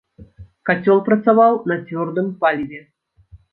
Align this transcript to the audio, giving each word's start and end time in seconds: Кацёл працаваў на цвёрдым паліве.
Кацёл 0.69 1.01
працаваў 1.09 1.53
на 1.73 1.79
цвёрдым 1.85 2.35
паліве. 2.43 2.83